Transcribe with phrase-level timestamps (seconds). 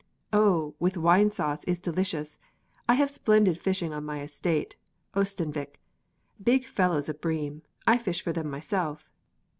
[0.33, 2.39] "Oh, with red wine sauce, delicious!
[2.89, 4.75] I have splendid fishing on my estate,
[5.15, 5.79] Oestanvik.
[6.41, 7.61] Big fellows of bream!
[7.85, 9.11] I fish for them myself."